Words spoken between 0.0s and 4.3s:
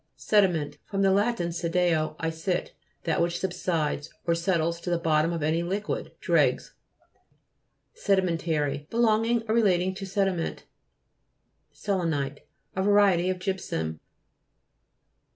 SE'DIMENT fr. lat. sedeo, I sit, that which subsides,